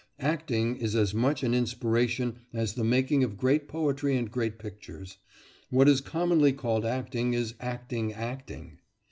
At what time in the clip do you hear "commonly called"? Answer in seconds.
6.01-6.87